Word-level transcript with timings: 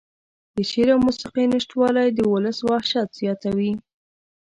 د 0.55 0.57
شعر 0.69 0.87
او 0.93 0.99
موسيقۍ 1.07 1.45
نشتوالى 1.53 2.03
د 2.11 2.19
اولس 2.27 2.57
وحشت 2.69 3.09
زياتوي. 3.19 3.71